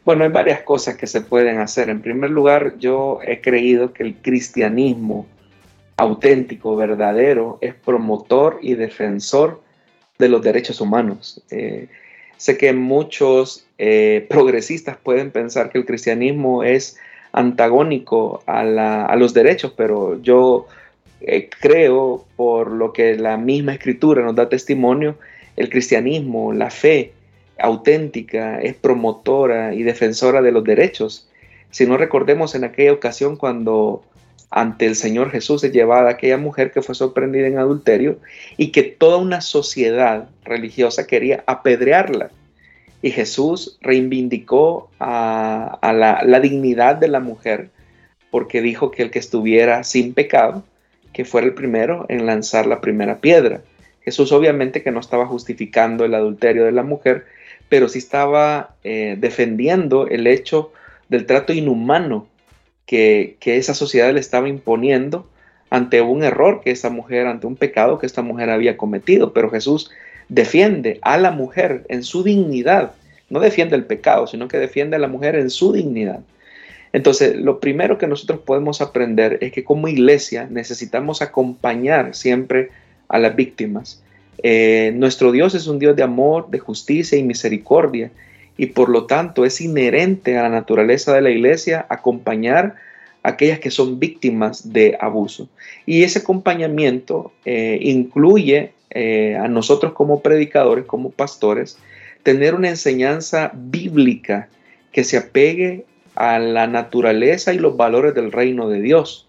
[0.02, 1.90] Bueno, hay varias cosas que se pueden hacer.
[1.90, 5.26] En primer lugar, yo he creído que el cristianismo
[5.98, 9.60] auténtico, verdadero, es promotor y defensor
[10.18, 11.42] de los derechos humanos.
[11.50, 11.88] Eh,
[12.38, 16.96] sé que muchos eh, progresistas pueden pensar que el cristianismo es
[17.32, 18.64] antagónico a,
[19.16, 20.68] los derechos, pero yo
[21.20, 25.18] eh, creo, por lo que la misma escritura nos da testimonio,
[25.56, 27.12] el cristianismo, la fe
[27.58, 31.28] auténtica, es promotora y defensora de los derechos.
[31.70, 34.02] Si no recordemos en aquella ocasión cuando
[34.50, 38.18] ante el Señor Jesús es llevada aquella mujer que fue sorprendida en adulterio
[38.56, 42.30] y que toda una sociedad religiosa quería apedrearla.
[43.02, 47.70] Y Jesús reivindicó a, la, dignidad de la mujer
[48.30, 50.64] porque dijo que el que estuviera sin pecado,
[51.12, 53.60] que fuera el primero en lanzar la primera piedra.
[54.02, 57.26] Jesús obviamente que no estaba justificando el adulterio de la mujer,
[57.68, 60.72] pero sí estaba eh, defendiendo el hecho
[61.08, 62.26] del trato inhumano
[62.86, 65.28] que, esa sociedad le estaba imponiendo
[65.70, 69.32] ante un error que esta mujer, ante un pecado que esta mujer había cometido.
[69.32, 69.90] Pero Jesús
[70.28, 72.92] defiende a la mujer en su dignidad,
[73.28, 76.20] no defiende el pecado, sino que defiende a la mujer en su dignidad.
[76.94, 82.70] Entonces, lo primero que nosotros podemos aprender es que como iglesia necesitamos acompañar siempre
[83.08, 84.02] a las víctimas.
[84.42, 88.10] Eh, nuestro Dios es un Dios de amor, de justicia y misericordia
[88.56, 92.74] y por lo tanto es inherente a la naturaleza de la iglesia acompañar
[93.22, 95.48] a aquellas que son víctimas de abuso.
[95.86, 101.78] Y ese acompañamiento eh, incluye eh, a nosotros como predicadores, como pastores,
[102.22, 104.48] tener una enseñanza bíblica
[104.92, 105.84] que se apegue
[106.14, 109.26] a la naturaleza y los valores del reino de Dios,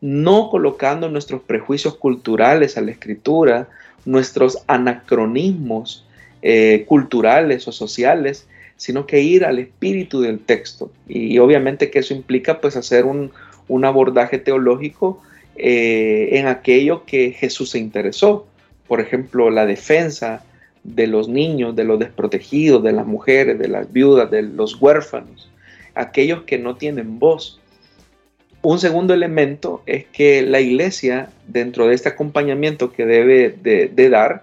[0.00, 3.68] no colocando nuestros prejuicios culturales a la escritura,
[4.08, 6.06] nuestros anacronismos
[6.40, 8.46] eh, culturales o sociales,
[8.76, 10.90] sino que ir al espíritu del texto.
[11.06, 13.30] Y, obviamente que eso implica pues hacer un,
[13.84, 15.20] abordaje teológico
[15.56, 18.46] eh, en aquello que Jesús se interesó.
[18.86, 20.42] Por ejemplo, la defensa
[20.84, 25.50] de los niños, de los desprotegidos, de las mujeres, de las viudas, de los huérfanos,
[25.94, 27.60] aquellos que no tienen voz.
[28.62, 34.42] Un segundo elemento es que la iglesia, dentro de este acompañamiento que debe de dar,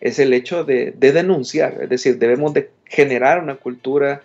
[0.00, 4.22] es el hecho de, denunciar, es decir, debemos de generar una cultura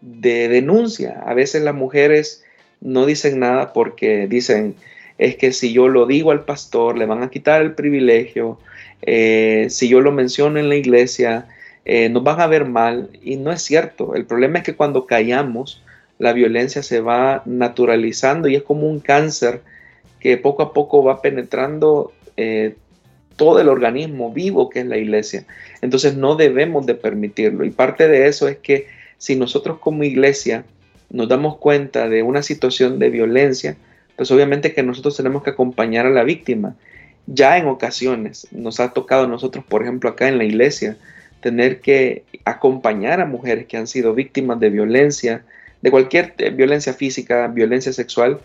[0.00, 1.22] de denuncia.
[1.26, 2.44] A veces las mujeres
[2.80, 4.74] no dicen nada porque dicen,
[5.16, 8.58] es que si yo lo digo al pastor, le van a quitar el privilegio,
[9.02, 11.48] eh, si yo lo menciono en la iglesia,
[11.84, 14.14] eh, nos van a ver mal y no es cierto.
[14.14, 15.82] El problema es que cuando callamos,
[16.24, 19.60] la violencia se va naturalizando y es como un cáncer
[20.20, 22.76] que poco a poco va penetrando eh,
[23.36, 25.44] todo el organismo vivo que es la iglesia.
[25.82, 27.66] Entonces no debemos de permitirlo.
[27.66, 28.86] Y parte de eso es que
[29.18, 30.64] si nosotros como iglesia
[31.10, 33.76] nos damos cuenta de una situación de violencia,
[34.16, 36.74] pues obviamente que nosotros tenemos que acompañar a la víctima.
[37.26, 40.96] Ya en ocasiones nos ha tocado a nosotros, por ejemplo, acá en la iglesia,
[41.42, 45.44] tener que acompañar a mujeres que han sido víctimas de violencia,
[45.84, 48.40] de cualquier eh, violencia física, violencia sexual,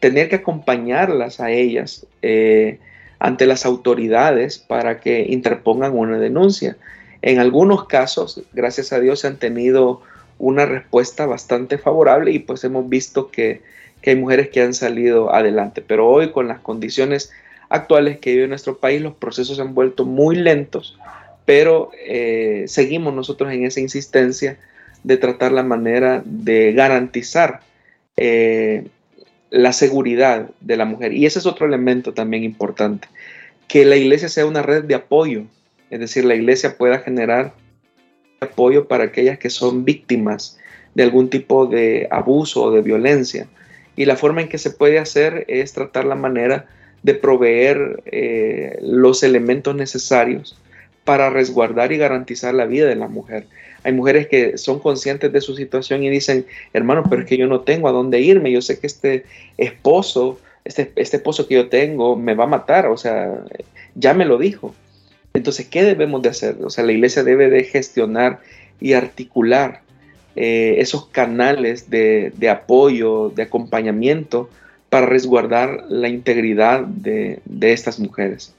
[0.00, 2.06] tener que acompañarlas a ellas.
[2.20, 2.78] Eh,
[3.18, 6.76] ante las autoridades para que interpongan una denuncia.
[7.22, 10.02] En algunos casos, gracias a Dios, se han tenido
[10.38, 13.60] una respuesta bastante favorable y pues hemos visto que,
[14.06, 15.82] hay mujeres que han salido adelante.
[15.84, 17.32] Pero hoy con las condiciones
[17.68, 20.96] actuales que vive nuestro país, los procesos se han vuelto muy lentos,
[21.44, 24.58] pero eh, seguimos nosotros en esa insistencia
[25.04, 27.60] de tratar la manera de garantizar
[28.16, 28.86] eh,
[29.50, 31.12] la seguridad de la mujer.
[31.12, 33.08] Y ese es otro elemento también importante,
[33.66, 35.44] que la iglesia sea una red de apoyo,
[35.90, 37.54] es decir, la iglesia pueda generar
[38.40, 40.58] apoyo para aquellas que son víctimas
[40.94, 43.46] de algún tipo de abuso o de violencia.
[43.96, 46.66] Y la forma en que se puede hacer es tratar la manera
[47.02, 50.58] de proveer eh, los elementos necesarios
[51.04, 53.46] para resguardar y garantizar la vida de la mujer.
[53.84, 57.46] Hay mujeres que son conscientes de su situación y dicen, hermano, pero es que yo
[57.46, 59.24] no tengo a dónde irme, yo sé que este
[59.56, 63.44] esposo, este, este esposo que yo tengo me va a matar, o sea,
[63.94, 64.74] ya me lo dijo.
[65.34, 66.56] Entonces, ¿qué debemos de hacer?
[66.62, 68.40] O sea, la iglesia debe de gestionar
[68.80, 69.82] y articular
[70.36, 74.50] eh, esos canales de, apoyo, de acompañamiento
[74.88, 78.54] para resguardar la integridad de estas mujeres.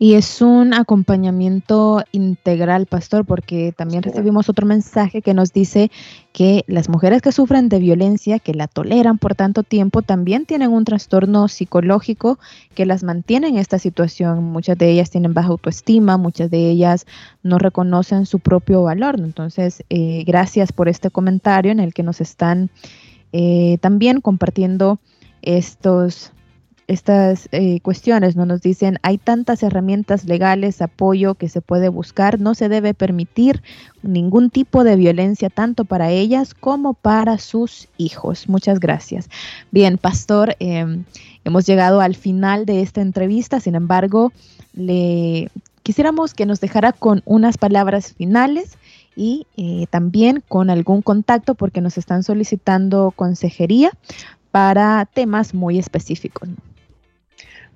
[0.00, 5.90] Y es un acompañamiento integral, pastor, porque también recibimos otro mensaje que nos dice
[6.32, 10.70] que las mujeres que sufren de violencia, que la toleran por tanto tiempo, también tienen
[10.70, 12.38] un trastorno psicológico
[12.74, 14.44] que las mantiene en esta situación.
[14.44, 17.04] Muchas de ellas tienen baja autoestima, muchas de ellas
[17.42, 19.16] no reconocen su propio valor.
[19.18, 22.70] Entonces, eh, gracias por este comentario en el que nos están
[23.32, 25.00] eh, también compartiendo
[25.42, 26.32] estos
[26.88, 28.46] estas eh, cuestiones, ¿no?
[28.46, 33.62] Nos dicen, hay tantas herramientas legales, apoyo que se puede buscar, no se debe permitir
[34.02, 38.48] ningún tipo de violencia, tanto para ellas como para sus hijos.
[38.48, 39.28] Muchas gracias.
[39.70, 41.04] Bien, pastor, em,
[41.44, 44.32] hemos llegado al final de esta entrevista, sin embargo,
[44.72, 45.50] le
[45.82, 48.78] quisiéramos que nos dejara con unas palabras finales
[49.14, 53.90] y eh, también con algún contacto porque nos están solicitando consejería
[54.52, 56.48] para temas muy específicos.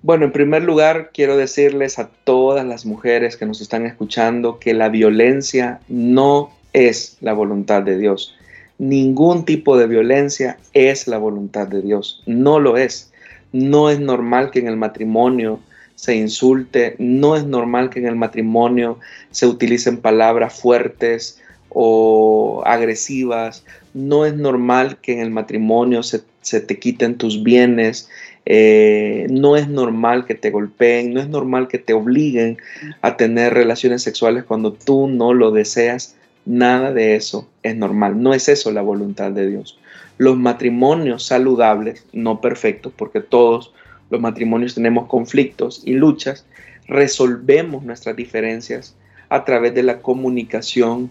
[0.02, 4.74] Bueno, en primer lugar, quiero decirles a todas las mujeres que nos están escuchando que
[4.74, 8.34] la violencia no es la voluntad de Dios.
[8.78, 12.22] Ningún tipo de violencia es la voluntad de Dios.
[12.26, 13.12] No lo es.
[13.52, 15.60] No es normal que en el matrimonio
[15.94, 18.98] se insulte, no es normal que en el matrimonio
[19.30, 26.20] se utilicen palabras fuertes o agresivas, no es normal que en el matrimonio se,
[26.60, 28.08] te quiten tus bienes,
[28.44, 32.58] eh, no es normal que te golpeen, no es normal que te obliguen
[33.00, 36.16] a tener relaciones sexuales cuando tú no lo deseas.
[36.44, 39.78] Nada de eso es normal, no es eso la voluntad de Dios.
[40.18, 43.72] Los matrimonios saludables, no perfectos, porque todos
[44.10, 46.44] los matrimonios tenemos conflictos y luchas,
[46.88, 48.96] resolvemos nuestras diferencias
[49.28, 51.10] a través de la comunicación,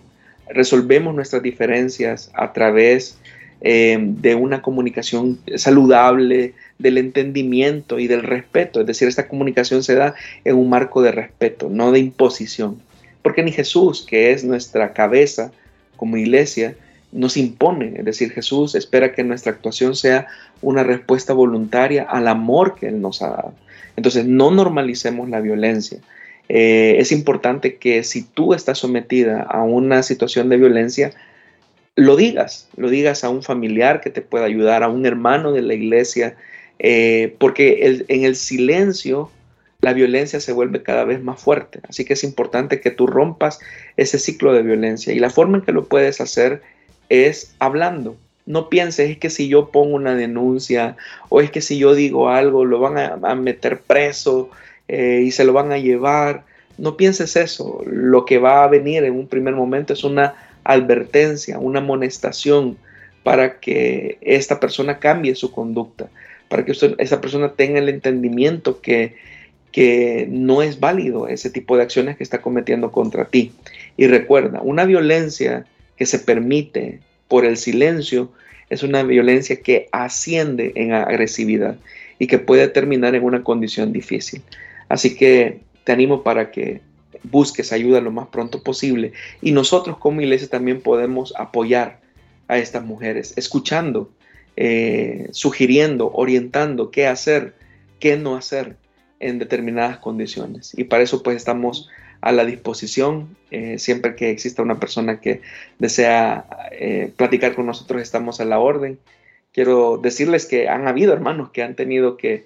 [0.49, 3.17] resolvemos nuestras diferencias a través
[3.61, 8.81] eh, de una comunicación saludable, del entendimiento y del respeto.
[8.81, 12.81] Es decir, esta comunicación se da en un marco de respeto, no de imposición.
[13.21, 15.51] Porque ni Jesús, que es nuestra cabeza
[15.95, 16.75] como iglesia,
[17.11, 17.93] nos impone.
[17.97, 20.27] Es decir, Jesús espera que nuestra actuación sea
[20.61, 23.53] una respuesta voluntaria al amor que Él nos ha dado.
[23.95, 25.99] Entonces, no normalicemos la violencia.
[26.49, 31.11] Eh, es importante que si tú estás sometida a una situación de violencia,
[31.95, 35.61] lo digas, lo digas a un familiar que te pueda ayudar, a un hermano de
[35.61, 36.35] la iglesia,
[36.79, 39.29] eh, porque en el silencio
[39.81, 41.79] la violencia se vuelve cada vez más fuerte.
[41.89, 43.59] Así que es importante que tú rompas
[43.97, 46.61] ese ciclo de violencia y la forma en que lo puedes hacer
[47.09, 48.15] es hablando.
[48.45, 50.97] No pienses es que si yo pongo una denuncia
[51.29, 54.49] o es que si yo digo algo lo van a, meter preso
[54.87, 56.45] eh, y se lo van a llevar.
[56.77, 57.83] No pienses eso.
[57.85, 62.77] Lo que va a venir en un primer momento es una advertencia, una amonestación
[63.23, 66.09] para que esta persona cambie su conducta,
[66.49, 69.15] para que usted, esa persona tenga el entendimiento que
[70.29, 73.51] no es válido ese tipo de acciones que está cometiendo contra ti.
[73.95, 78.31] Y recuerda, una violencia que se permite por el silencio
[78.69, 81.77] es una violencia que asciende en agresividad
[82.19, 84.41] y que puede terminar en una condición difícil.
[84.89, 86.81] Así que te animo para que
[87.23, 89.13] busques ayuda lo más pronto posible.
[89.41, 91.99] Y nosotros como iglesia también podemos apoyar
[92.47, 94.09] a estas mujeres, escuchando,
[94.57, 97.53] eh, sugiriendo, orientando qué hacer,
[97.99, 98.75] qué no hacer
[99.19, 100.77] en determinadas condiciones.
[100.77, 101.89] Y para eso pues estamos
[102.21, 103.35] a la disposición.
[103.51, 105.41] Eh, siempre que exista una persona que
[105.79, 108.99] desea eh, platicar con nosotros, estamos a la orden.
[109.53, 112.45] Quiero decirles que han habido hermanos que han tenido que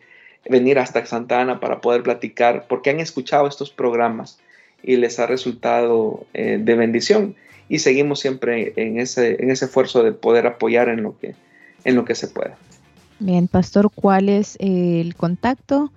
[0.49, 4.39] venir hasta Santa Ana para poder platicar porque han escuchado estos programas
[4.85, 7.35] y les ha resultado eh, de bendición
[7.67, 11.33] y seguimos siempre en ese, en ese esfuerzo de poder apoyar en lo que,
[11.83, 12.55] en lo que se pueda.
[13.19, 15.91] Bien, pastor, ¿cuál es el contacto,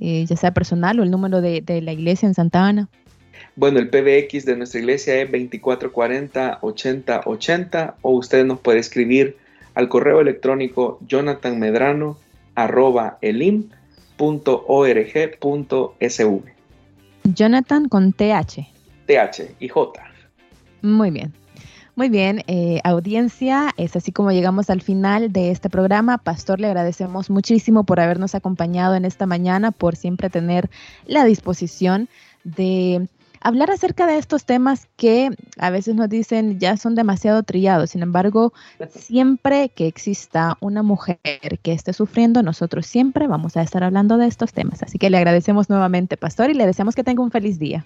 [0.00, 2.88] eh, ya sea personal o el número de, de, la iglesia en Santa Ana?
[3.56, 9.36] Bueno, el PBX de nuestra iglesia es 2440-8080 o usted nos puede escribir
[9.74, 12.16] al correo electrónico jonathanmedrano
[12.54, 13.70] arroba elim.org.sv.
[17.24, 18.66] Jonathan con TH.
[19.06, 20.02] TH y J.
[20.82, 21.32] Muy bien.
[21.96, 26.16] Muy bien, eh, audiencia, es así como llegamos al final de este programa.
[26.18, 30.70] Pastor, le agradecemos muchísimo por habernos acompañado en esta mañana, por siempre tener
[31.06, 32.08] la disposición
[32.44, 33.06] de
[33.40, 37.90] hablar acerca de estos temas que a veces nos dicen ya son demasiado trillados.
[37.90, 38.52] Sin embargo,
[38.90, 41.18] siempre que exista una mujer
[41.62, 44.82] que esté sufriendo, nosotros siempre vamos a estar hablando de estos temas.
[44.82, 47.84] Así que le agradecemos nuevamente, Pastor, y le deseamos que tenga un feliz día.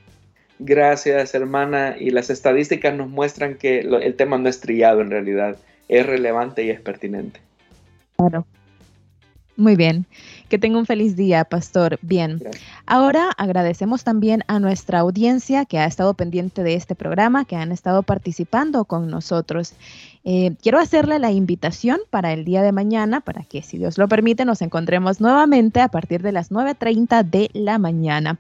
[0.58, 1.96] Gracias, hermana.
[1.98, 5.56] Y las estadísticas nos muestran que el tema no es trillado en realidad,
[5.88, 7.40] es relevante y es pertinente.
[8.16, 8.46] Claro.
[9.56, 10.06] Muy bien.
[10.54, 11.98] Que tenga un feliz día, Pastor.
[12.00, 12.40] Bien.
[12.86, 17.72] Ahora agradecemos también a nuestra audiencia que ha estado pendiente de este programa, que han
[17.72, 19.72] estado participando con nosotros.
[20.26, 24.08] Eh, quiero hacerle la invitación para el día de mañana, para que, si Dios lo
[24.08, 28.38] permite, nos encontremos nuevamente a partir de las 9.30 de la mañana.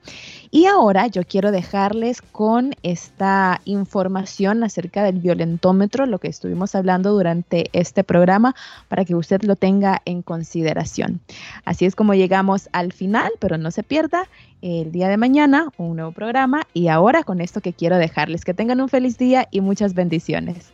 [0.50, 7.12] Y ahora yo quiero dejarles con esta información acerca del violentómetro, lo que estuvimos hablando
[7.12, 8.54] durante este programa,
[8.88, 11.20] para que usted lo tenga en consideración.
[11.66, 14.26] Así es como llegamos al final, pero no se pierda
[14.62, 16.62] el día de mañana un nuevo programa.
[16.72, 20.72] Y ahora con esto que quiero dejarles, que tengan un feliz día y muchas bendiciones.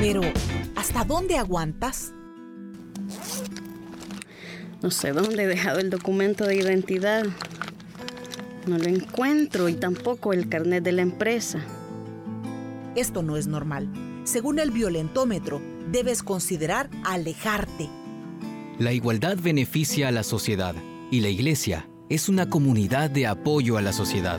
[0.00, 0.20] Pero,
[0.76, 2.12] ¿hasta dónde aguantas?
[4.80, 7.24] No sé dónde he dejado el documento de identidad.
[8.68, 11.58] No lo encuentro y tampoco el carnet de la empresa.
[12.94, 13.88] Esto no es normal.
[14.22, 17.88] Según el violentómetro, debes considerar alejarte.
[18.78, 20.76] La igualdad beneficia a la sociedad
[21.10, 24.38] y la iglesia es una comunidad de apoyo a la sociedad.